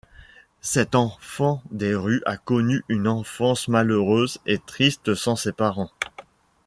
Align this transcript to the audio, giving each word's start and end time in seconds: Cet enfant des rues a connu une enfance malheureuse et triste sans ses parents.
Cet 0.61 0.95
enfant 0.95 1.61
des 1.69 1.93
rues 1.93 2.23
a 2.25 2.35
connu 2.35 2.83
une 2.89 3.07
enfance 3.07 3.67
malheureuse 3.67 4.39
et 4.47 4.57
triste 4.57 5.13
sans 5.13 5.35
ses 5.35 5.51
parents. 5.51 5.91